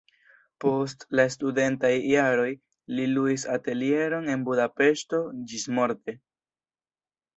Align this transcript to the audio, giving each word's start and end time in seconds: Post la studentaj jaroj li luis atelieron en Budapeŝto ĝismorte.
Post 0.63 1.03
la 1.17 1.25
studentaj 1.33 1.91
jaroj 2.13 2.47
li 2.99 3.05
luis 3.11 3.45
atelieron 3.57 4.33
en 4.37 4.47
Budapeŝto 4.49 5.21
ĝismorte. 5.53 6.17